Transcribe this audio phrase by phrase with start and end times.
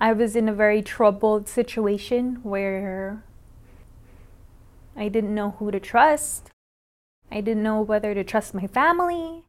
[0.00, 3.24] I was in a very troubled situation where
[4.96, 6.50] I didn't know who to trust.
[7.32, 9.42] I didn't know whether to trust my family.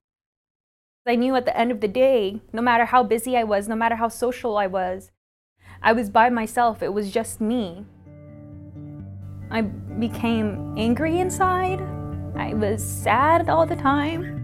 [1.05, 3.75] I knew at the end of the day, no matter how busy I was, no
[3.75, 5.12] matter how social I was,
[5.84, 6.81] I was by myself.
[6.81, 7.86] It was just me.
[9.52, 11.79] I became angry inside.
[12.36, 14.36] I was sad all the time.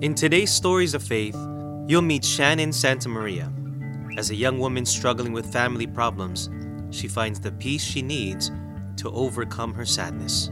[0.00, 1.36] In today's Stories of Faith,
[1.86, 3.52] you'll meet Shannon Santa Maria.
[4.16, 6.48] As a young woman struggling with family problems,
[6.90, 8.50] she finds the peace she needs
[8.96, 10.50] to overcome her sadness.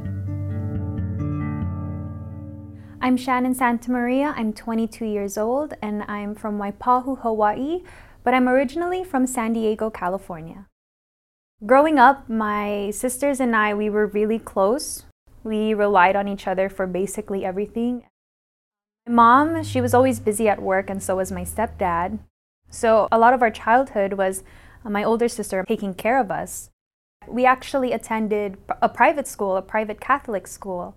[3.01, 4.34] I'm Shannon Santa Maria.
[4.37, 7.83] I'm 22 years old and I'm from Waipahu, Hawaii,
[8.23, 10.67] but I'm originally from San Diego, California.
[11.65, 15.05] Growing up, my sisters and I, we were really close.
[15.42, 18.05] We relied on each other for basically everything.
[19.06, 22.19] My mom, she was always busy at work, and so was my stepdad.
[22.74, 24.42] So a lot of our childhood was
[24.83, 26.70] my older sister taking care of us.
[27.28, 30.97] We actually attended a private school, a private Catholic school.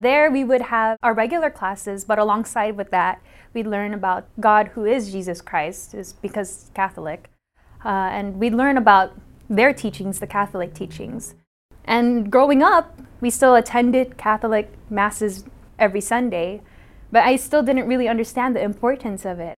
[0.00, 3.20] There we would have our regular classes, but alongside with that,
[3.52, 7.28] we'd learn about God who is Jesus Christ, is because Catholic.
[7.84, 9.12] Uh, and we'd learn about
[9.50, 11.34] their teachings, the Catholic teachings.
[11.84, 15.44] And growing up, we still attended Catholic masses
[15.80, 16.62] every Sunday,
[17.10, 19.56] but I still didn't really understand the importance of it.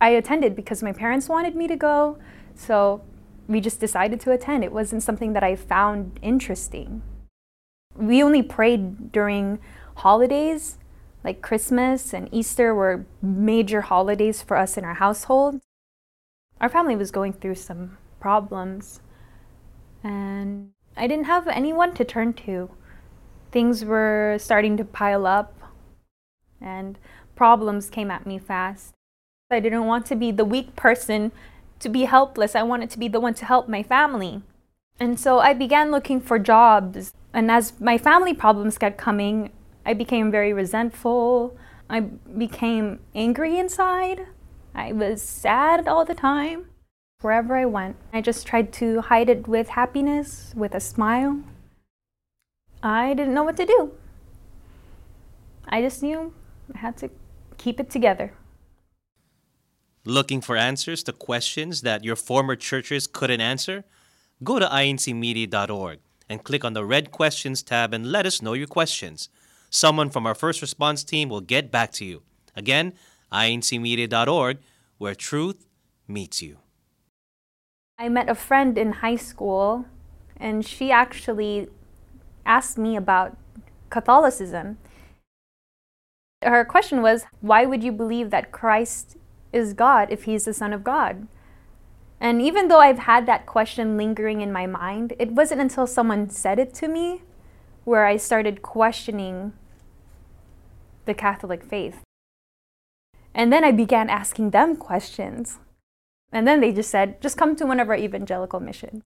[0.00, 2.18] I attended because my parents wanted me to go,
[2.54, 3.02] so
[3.46, 4.64] we just decided to attend.
[4.64, 7.02] It wasn't something that I found interesting.
[7.96, 9.58] We only prayed during
[9.96, 10.78] holidays,
[11.22, 15.60] like Christmas and Easter were major holidays for us in our household.
[16.60, 19.00] Our family was going through some problems,
[20.02, 22.70] and I didn't have anyone to turn to.
[23.52, 25.54] Things were starting to pile up
[26.60, 26.98] and
[27.34, 28.94] problems came at me fast.
[29.50, 31.32] I didn't want to be the weak person
[31.80, 32.54] to be helpless.
[32.54, 34.42] I wanted to be the one to help my family.
[35.00, 37.12] And so I began looking for jobs.
[37.32, 39.50] And as my family problems kept coming,
[39.84, 41.56] I became very resentful.
[41.88, 44.26] I became angry inside.
[44.72, 46.66] I was sad all the time.
[47.20, 51.40] Wherever I went, I just tried to hide it with happiness, with a smile.
[52.82, 53.92] I didn't know what to do.
[55.68, 56.32] I just knew
[56.74, 57.10] I had to
[57.58, 58.32] keep it together.
[60.04, 63.84] Looking for answers to questions that your former churches couldn't answer?
[64.42, 65.98] Go to incmedia.org
[66.30, 69.28] and click on the Red Questions tab and let us know your questions.
[69.68, 72.22] Someone from our first response team will get back to you.
[72.56, 72.94] Again,
[73.30, 74.58] incmedia.org,
[74.96, 75.66] where truth
[76.08, 76.56] meets you.
[77.98, 79.84] I met a friend in high school,
[80.38, 81.68] and she actually
[82.46, 83.36] asked me about
[83.90, 84.78] Catholicism.
[86.42, 89.18] Her question was, Why would you believe that Christ
[89.52, 91.26] is God if he's the Son of God?
[92.20, 96.28] And even though I've had that question lingering in my mind, it wasn't until someone
[96.28, 97.22] said it to me
[97.84, 99.54] where I started questioning
[101.06, 102.02] the Catholic faith.
[103.34, 105.58] And then I began asking them questions.
[106.30, 109.02] And then they just said, just come to one of our evangelical missions.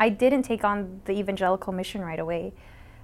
[0.00, 2.54] I didn't take on the evangelical mission right away.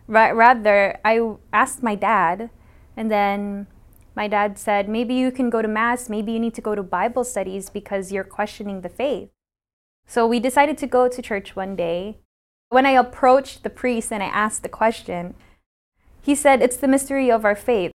[0.06, 1.20] Rather, I
[1.52, 2.48] asked my dad,
[2.96, 3.66] and then
[4.18, 6.82] my dad said, maybe you can go to Mass, maybe you need to go to
[6.82, 9.28] Bible studies because you're questioning the faith.
[10.08, 12.18] So we decided to go to church one day.
[12.68, 15.36] When I approached the priest and I asked the question,
[16.20, 17.92] he said, It's the mystery of our faith.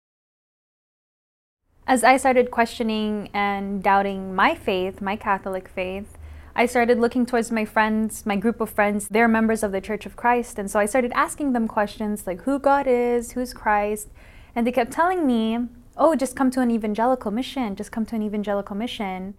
[1.87, 6.17] As I started questioning and doubting my faith, my Catholic faith,
[6.53, 9.07] I started looking towards my friends, my group of friends.
[9.07, 10.59] They're members of the Church of Christ.
[10.59, 14.09] And so I started asking them questions like who God is, who's Christ.
[14.53, 18.15] And they kept telling me, oh, just come to an evangelical mission, just come to
[18.15, 19.35] an evangelical mission.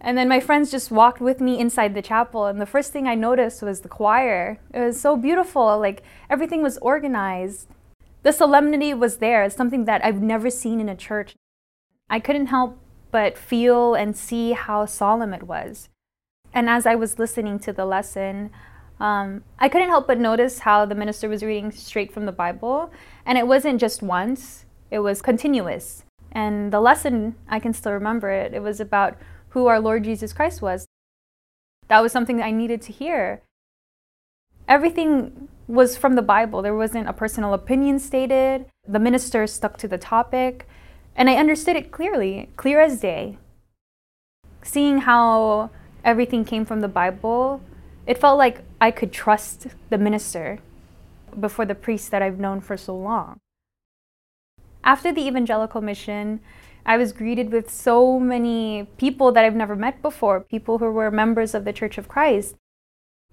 [0.00, 2.44] And then my friends just walked with me inside the chapel.
[2.44, 4.58] And the first thing I noticed was the choir.
[4.72, 5.78] It was so beautiful.
[5.78, 7.68] Like everything was organized.
[8.22, 9.44] The solemnity was there.
[9.44, 11.34] It's something that I've never seen in a church.
[12.10, 12.78] I couldn't help
[13.10, 15.88] but feel and see how solemn it was.
[16.52, 18.50] And as I was listening to the lesson,
[19.00, 22.92] um, I couldn't help but notice how the minister was reading straight from the Bible.
[23.24, 26.04] And it wasn't just once, it was continuous.
[26.32, 28.54] And the lesson, I can still remember it.
[28.54, 29.16] It was about
[29.50, 30.86] who our Lord Jesus Christ was.
[31.88, 33.42] That was something that I needed to hear.
[34.66, 36.62] Everything was from the Bible.
[36.62, 38.66] There wasn't a personal opinion stated.
[38.86, 40.66] The minister stuck to the topic.
[41.14, 43.38] And I understood it clearly, clear as day.
[44.62, 45.70] Seeing how
[46.04, 47.60] everything came from the Bible,
[48.06, 50.58] it felt like I could trust the minister
[51.38, 53.38] before the priest that I've known for so long.
[54.84, 56.40] After the evangelical mission,
[56.84, 61.10] I was greeted with so many people that I've never met before, people who were
[61.10, 62.56] members of the Church of Christ.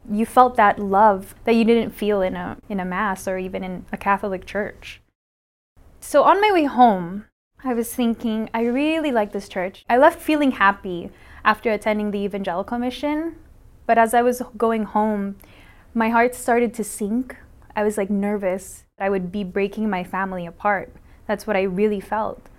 [0.10, 3.66] You felt that love that you didn't feel in a, in a Mass or even
[3.66, 5.02] in a Catholic church.
[6.00, 7.26] So on my way home,
[7.66, 9.84] I was thinking, I really like this church.
[9.90, 11.12] I left feeling happy
[11.44, 13.36] after attending the evangelical mission,
[13.86, 15.36] but as I was going home,
[15.94, 17.36] my heart started to sink.
[17.76, 18.86] I was like nervous.
[18.98, 20.96] I would be breaking my family apart.
[21.32, 22.50] That's what I really felt.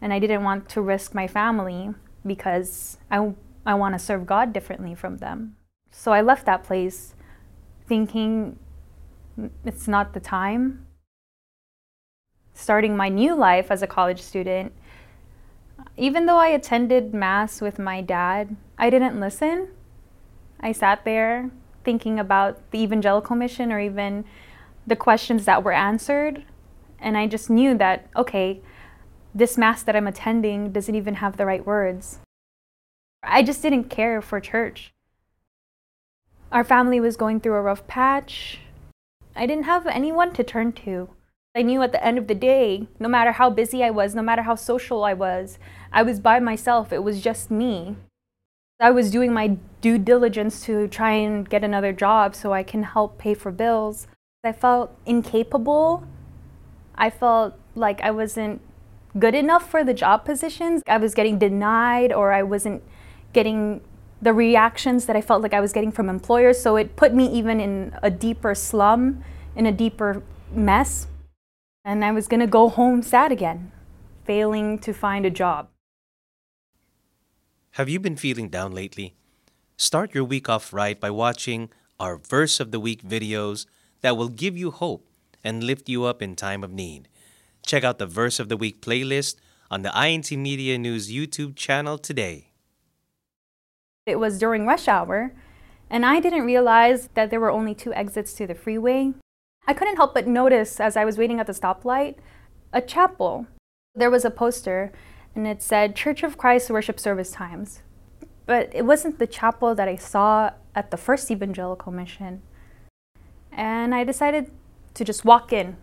[0.00, 1.92] And I didn't want to risk my family
[2.24, 3.34] because I,
[3.66, 5.56] I want to serve God differently from them.
[5.90, 7.16] So I left that place
[7.88, 8.56] thinking
[9.36, 10.86] mm, it's not the time.
[12.54, 14.72] Starting my new life as a college student,
[15.96, 19.70] even though I attended Mass with my dad, I didn't listen.
[20.60, 21.50] I sat there
[21.82, 24.24] thinking about the evangelical mission or even
[24.86, 26.44] the questions that were answered.
[27.00, 28.60] And I just knew that, okay,
[29.34, 32.18] this Mass that I'm attending doesn't even have the right words.
[33.22, 34.92] I just didn't care for church.
[36.52, 38.60] Our family was going through a rough patch.
[39.36, 41.10] I didn't have anyone to turn to.
[41.54, 44.22] I knew at the end of the day, no matter how busy I was, no
[44.22, 45.58] matter how social I was,
[45.92, 46.92] I was by myself.
[46.92, 47.96] It was just me.
[48.80, 52.82] I was doing my due diligence to try and get another job so I can
[52.82, 54.06] help pay for bills.
[54.42, 56.04] I felt incapable.
[57.00, 58.60] I felt like I wasn't
[59.18, 60.82] good enough for the job positions.
[60.86, 62.82] I was getting denied or I wasn't
[63.32, 63.80] getting
[64.20, 66.60] the reactions that I felt like I was getting from employers.
[66.60, 69.24] So it put me even in a deeper slum,
[69.56, 71.06] in a deeper mess.
[71.86, 73.72] And I was going to go home sad again,
[74.24, 75.70] failing to find a job.
[77.72, 79.14] Have you been feeling down lately?
[79.78, 83.64] Start your week off right by watching our Verse of the Week videos
[84.02, 85.06] that will give you hope
[85.42, 87.08] and lift you up in time of need.
[87.64, 89.36] Check out the Verse of the Week playlist
[89.70, 92.50] on the INC Media News YouTube channel today.
[94.06, 95.32] It was during rush hour,
[95.88, 99.12] and I didn't realize that there were only two exits to the freeway.
[99.66, 102.16] I couldn't help but notice as I was waiting at the stoplight
[102.72, 103.46] a chapel.
[103.94, 104.92] There was a poster,
[105.34, 107.82] and it said Church of Christ worship service times.
[108.46, 112.42] But it wasn't the chapel that I saw at the first evangelical mission.
[113.52, 114.50] And I decided
[114.94, 115.76] to just walk in.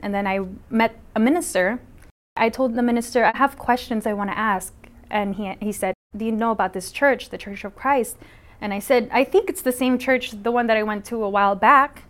[0.00, 0.40] And then I
[0.70, 1.80] met a minister.
[2.36, 4.72] I told the minister, I have questions I want to ask.
[5.10, 8.16] And he, he said, Do you know about this church, the Church of Christ?
[8.60, 11.22] And I said, I think it's the same church, the one that I went to
[11.22, 12.04] a while back.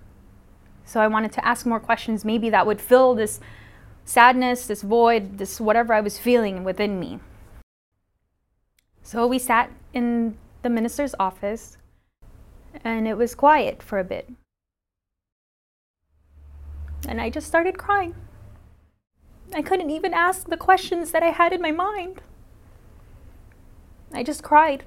[0.84, 3.40] So I wanted to ask more questions, maybe that would fill this
[4.04, 7.20] sadness, this void, this whatever I was feeling within me.
[9.02, 11.76] So we sat in the minister's office
[12.82, 14.28] and it was quiet for a bit.
[17.06, 18.14] And I just started crying.
[19.54, 22.22] I couldn't even ask the questions that I had in my mind.
[24.12, 24.84] I just cried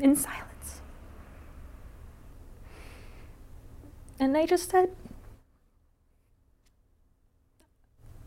[0.00, 0.80] in silence.
[4.18, 4.90] And I just said,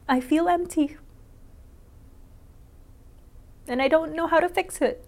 [0.07, 0.97] I feel empty.
[3.67, 5.05] And I don't know how to fix it.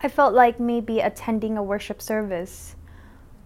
[0.00, 2.74] I felt like maybe attending a worship service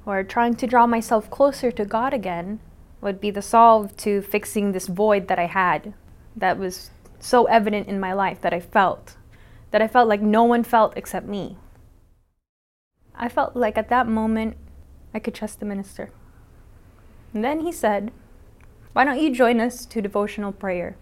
[0.06, 2.60] or trying to draw myself closer to God again
[3.00, 5.92] would be the solve to fixing this void that I had
[6.36, 9.16] that was so evident in my life that I felt,
[9.72, 11.58] that I felt like no one felt except me.
[13.14, 14.56] I felt like at that moment
[15.12, 16.10] I could trust the minister.
[17.34, 18.12] And then he said,
[18.92, 20.96] Why don't you join us to devotional prayer?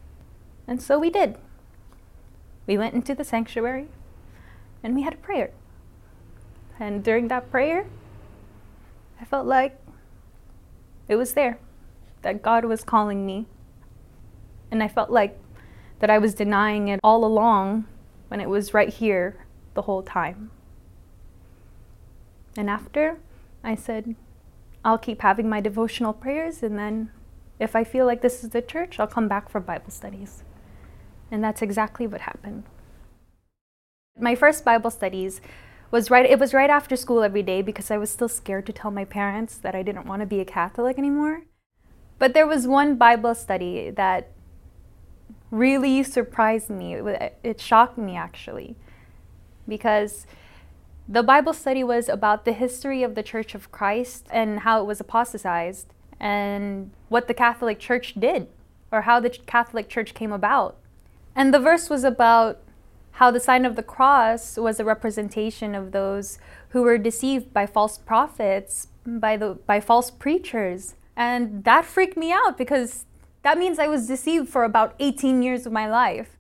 [0.67, 1.37] And so we did.
[2.67, 3.89] We went into the sanctuary
[4.83, 5.51] and we had a prayer.
[6.81, 7.87] And during that prayer,
[9.21, 9.79] I felt like
[11.09, 11.59] it was there,
[12.23, 13.47] that God was calling me
[14.71, 15.39] and I felt like
[16.01, 17.87] that I was denying it all along
[18.29, 20.51] when it was right here the whole time.
[22.57, 23.19] And after,
[23.63, 24.17] I said,
[24.85, 27.11] I'll keep having my devotional prayers, and then
[27.59, 30.43] if I feel like this is the church, I'll come back for Bible studies.
[31.31, 32.65] And that's exactly what happened.
[34.19, 35.41] My first Bible studies
[35.95, 38.73] was right it was right after school every day because I was still scared to
[38.73, 41.43] tell my parents that I didn't want to be a Catholic anymore.
[42.19, 44.33] But there was one Bible study that
[45.53, 46.95] really surprised me.
[46.95, 48.75] It, it shocked me actually.
[49.69, 50.27] Because
[51.09, 54.87] the Bible study was about the history of the Church of Christ and how it
[54.87, 55.87] was apostatized
[56.19, 58.49] and what the Catholic Church did
[58.91, 60.77] or how the Catholic Church came about.
[61.37, 62.64] And the verse was about
[63.15, 66.39] how the sign of the cross was a representation of those
[66.71, 70.97] who were deceived by false prophets, by the by false preachers.
[71.17, 73.07] And that freaked me out because
[73.45, 76.39] That means I was deceived for about 18 years of my life.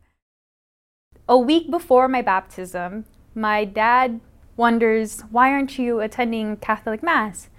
[1.28, 3.04] A week before my baptism,
[3.34, 4.20] my dad
[4.56, 7.50] wonders, Why aren't you attending Catholic Mass?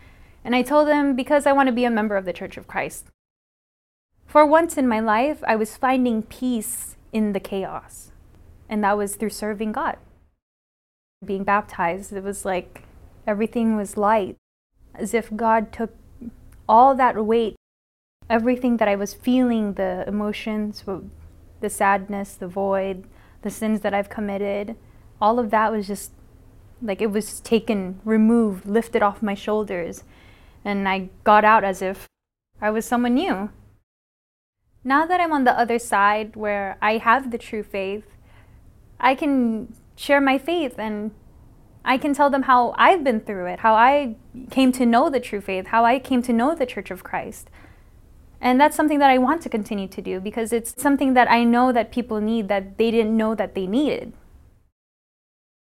[0.43, 2.67] And I told him, Because I want to be a member of the Church of
[2.67, 3.05] Christ.
[4.25, 8.11] For once in my life, I was finding peace in the chaos,
[8.69, 9.97] and that was through serving God.
[11.23, 12.83] Being baptized, it was like
[13.25, 14.35] everything was light,
[14.93, 15.95] as if God took
[16.67, 17.55] all that weight,
[18.29, 20.83] everything that I was feeling the emotions,
[21.61, 23.05] the sadness, the void,
[23.41, 24.75] the sins that I've committed
[25.21, 26.11] all of that was just
[26.81, 30.03] like it was taken, removed, lifted off my shoulders.
[30.63, 32.07] And I got out as if
[32.61, 33.49] I was someone new.
[34.83, 38.05] Now that I'm on the other side where I have the true faith,
[38.99, 41.11] I can share my faith and
[41.83, 44.15] I can tell them how I've been through it, how I
[44.49, 47.49] came to know the true faith, how I came to know the Church of Christ.
[48.41, 51.43] And that's something that I want to continue to do because it's something that I
[51.43, 54.13] know that people need that they didn't know that they needed.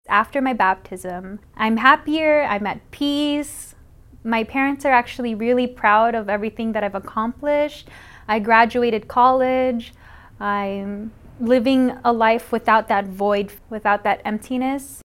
[0.08, 3.76] After my baptism, I'm happier, I'm at peace.
[4.24, 7.88] My parents are actually really proud of everything that I've accomplished.
[8.28, 9.94] I graduated college.
[10.40, 15.02] I'm living a life without that void, without that emptiness.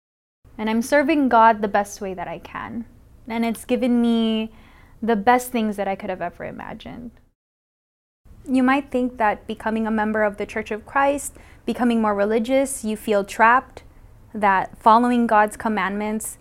[0.58, 2.86] And I'm serving God the best way that I can.
[3.28, 4.52] And it's given me
[5.02, 7.10] the best things that I could have ever imagined.
[8.48, 12.84] You might think that becoming a member of the Church of Christ, becoming more religious,
[12.84, 13.82] you feel trapped,
[14.34, 16.38] that following God's commandments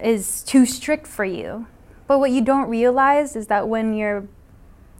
[0.00, 1.66] is too strict for you.
[2.06, 4.28] But what you don't realize is that when you're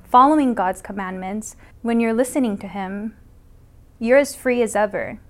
[0.05, 3.17] following God's commandments, when you're listening to Him,
[3.99, 5.21] you're as free as ever.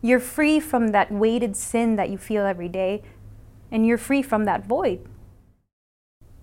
[0.00, 3.02] You're free from that weighted sin that you feel every day,
[3.70, 5.06] and you're free from that void.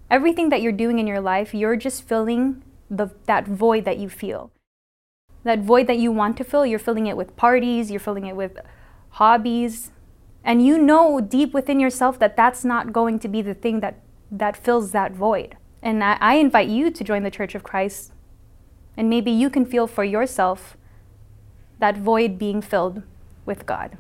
[0.10, 4.10] Everything that you're doing in your life, you're just filling the, that void that you
[4.10, 4.52] feel.
[5.44, 8.36] That void that you want to fill, you're filling it with parties, you're filling it
[8.36, 8.58] with
[9.12, 9.92] hobbies,
[10.44, 14.02] and you know deep within yourself that that's not going to be the thing that,
[14.32, 15.58] that fills that void.
[15.82, 18.14] And I, I invite you to join the Church of Christ,
[18.96, 20.78] and maybe you can feel for yourself
[21.80, 23.04] that void being filled
[23.46, 23.98] with God.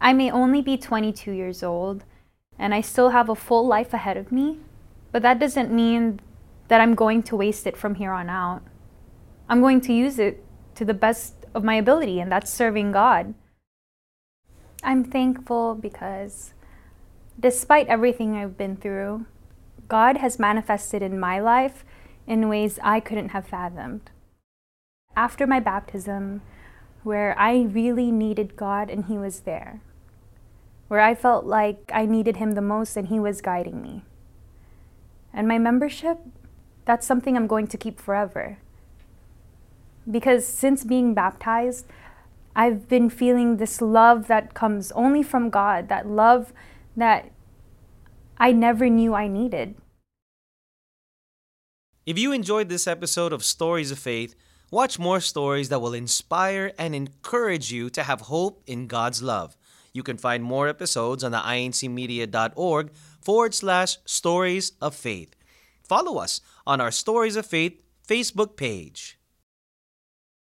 [0.00, 2.04] I may only be 22 years old,
[2.58, 4.58] and I still have a full life ahead of me,
[5.12, 6.20] but that doesn't mean
[6.68, 8.62] that I'm going to waste it from here on out.
[9.48, 10.44] I'm going to use it
[10.76, 13.34] to the best of my ability, and that's serving God.
[14.82, 16.54] I'm thankful because
[17.38, 19.26] despite everything I've been through,
[19.88, 21.84] God has manifested in my life
[22.26, 24.10] in ways I couldn't have fathomed.
[25.20, 26.40] After my baptism,
[27.02, 29.82] where I really needed God and He was there,
[30.88, 34.02] where I felt like I needed Him the most and He was guiding me.
[35.30, 36.20] And my membership,
[36.86, 38.60] that's something I'm going to keep forever.
[40.10, 41.84] Because since being baptized,
[42.56, 46.54] I've been feeling this love that comes only from God, that love
[46.96, 47.30] that
[48.38, 49.74] I never knew I needed.
[52.06, 54.34] If you enjoyed this episode of Stories of Faith,
[54.70, 59.56] watch more stories that will inspire and encourage you to have hope in God's love.
[59.92, 65.34] You can find more episodes on the incmedia.org forward slash stories of faith.
[65.82, 69.19] Follow us on our Stories of Faith Facebook page.